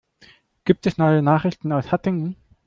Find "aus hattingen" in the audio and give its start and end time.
1.71-2.35